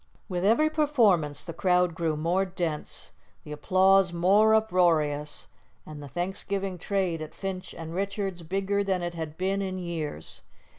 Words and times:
With 0.27 0.43
every 0.43 0.71
performance 0.71 1.43
the 1.43 1.53
crowd 1.53 1.93
grew 1.93 2.17
more 2.17 2.43
dense, 2.43 3.11
the 3.43 3.51
applause 3.51 4.11
more 4.11 4.55
uproarious, 4.55 5.45
and 5.85 6.01
the 6.01 6.07
Thanksgiving 6.09 6.79
trade 6.79 7.21
at 7.21 7.35
Finch 7.35 7.73
& 7.73 7.73
Richard's 7.77 8.41
bigger 8.41 8.83
than 8.83 9.03
it 9.03 9.13
had 9.13 9.37
been 9.37 9.61
in 9.61 9.77
years. 9.77 10.41